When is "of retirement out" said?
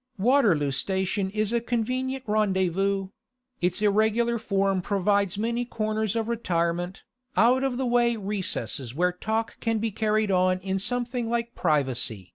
6.14-7.64